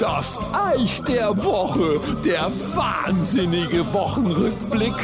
[0.00, 4.94] Das Eich der Woche, der wahnsinnige Wochenrückblick.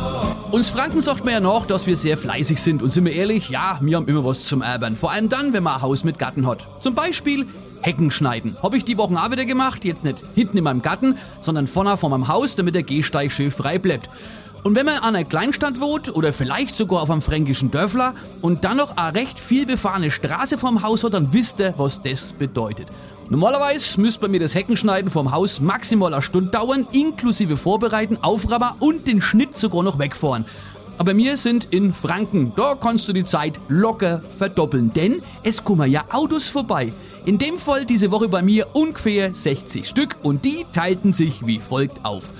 [0.50, 3.48] Uns Franken sagt man ja noch, dass wir sehr fleißig sind und sind wir ehrlich,
[3.48, 4.96] ja, wir haben immer was zum Erbern.
[4.96, 6.66] Vor allem dann, wenn man ein Haus mit Garten hat.
[6.80, 7.46] Zum Beispiel
[7.80, 8.56] Hecken schneiden.
[8.60, 11.96] Habe ich die Wochen auch wieder gemacht, jetzt nicht hinten in meinem Garten, sondern vorne
[11.96, 14.10] vor meinem Haus, damit der Gehsteig schön frei bleibt.
[14.66, 18.64] Und wenn man an einer Kleinstadt wohnt oder vielleicht sogar auf einem fränkischen Dörfler und
[18.64, 22.32] dann noch eine recht viel befahrene Straße vorm Haus hat, dann wisst ihr, was das
[22.32, 22.88] bedeutet.
[23.30, 28.74] Normalerweise müsste bei mir das Heckenschneiden vom Haus maximal eine Stunde dauern, inklusive Vorbereiten, Aufraber
[28.80, 30.46] und den Schnitt sogar noch wegfahren.
[30.98, 32.52] Aber wir sind in Franken.
[32.56, 36.92] Da kannst du die Zeit locker verdoppeln, denn es kommen ja Autos vorbei.
[37.24, 41.60] In dem Fall diese Woche bei mir ungefähr 60 Stück und die teilten sich wie
[41.60, 42.32] folgt auf.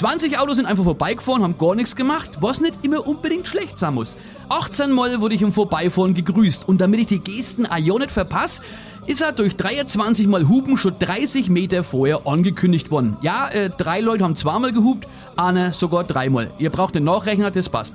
[0.00, 3.92] 20 Autos sind einfach vorbeigefahren, haben gar nichts gemacht, was nicht immer unbedingt schlecht sein
[3.92, 4.16] muss.
[4.48, 8.10] 18 Mal wurde ich im Vorbeifahren gegrüßt und damit ich die Gesten auch ja nicht
[8.10, 8.62] verpasse,
[9.06, 13.18] ist er durch 23 Mal Hupen schon 30 Meter vorher angekündigt worden.
[13.20, 15.06] Ja, äh, drei Leute haben zweimal gehupt,
[15.36, 16.50] einer sogar dreimal.
[16.56, 17.94] Ihr braucht den Nachrechner, das passt.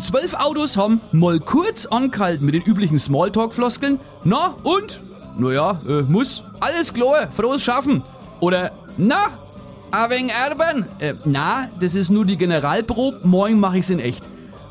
[0.00, 4.00] Zwölf Autos haben mal kurz angehalten mit den üblichen Smalltalk-Floskeln.
[4.24, 5.02] Na und?
[5.36, 6.44] Naja, äh, muss.
[6.60, 8.02] Alles klar, frohes Schaffen.
[8.40, 9.38] Oder, na,
[9.92, 10.86] ein wenig erben?
[10.98, 14.24] Äh, na, das ist nur die Generalprobe, morgen mache ich's in echt.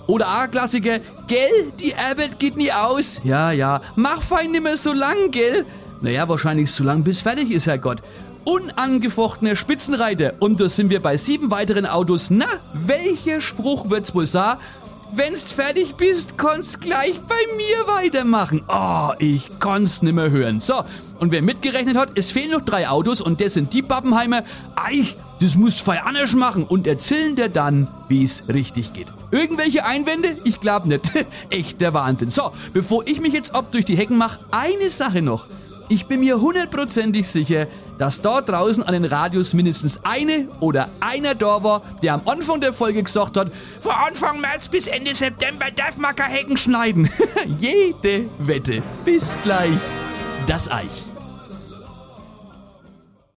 [0.08, 3.22] Oder auch Klassiker, gell, die Arbeit geht nie aus.
[3.24, 5.66] Ja, ja, mach fein nimmer so lang, gell?
[6.02, 8.02] Naja, wahrscheinlich so lang bis fertig ist, Herrgott.
[8.44, 10.34] Unangefochtener Spitzenreiter.
[10.40, 12.32] Und da sind wir bei sieben weiteren Autos.
[12.32, 14.60] Na, welcher Spruch wird's wohl sagen?
[15.14, 18.64] Wenn's fertig bist, kannst gleich bei mir weitermachen.
[18.70, 20.62] Oh, ich kann's nimmer hören.
[20.62, 20.86] So,
[21.20, 24.44] und wer mitgerechnet hat, es fehlen noch drei Autos und das sind die Pappenheimer.
[24.76, 29.12] Eich, das musst fei anders machen und erzählen dir dann, wie's richtig geht.
[29.32, 30.38] Irgendwelche Einwände?
[30.46, 31.12] Ich glaub nicht.
[31.50, 32.30] Echt der Wahnsinn.
[32.30, 35.48] So, bevor ich mich jetzt ab durch die Hecken mache, eine Sache noch.
[35.92, 41.36] Ich bin mir hundertprozentig sicher, dass dort draußen an den Radios mindestens eine oder einer
[41.36, 45.66] da war, der am Anfang der Folge gesagt hat, von Anfang März bis Ende September
[45.70, 47.10] darf man keine Hecken schneiden.
[47.60, 48.82] Jede Wette.
[49.04, 49.78] Bis gleich.
[50.48, 51.11] Das Eich.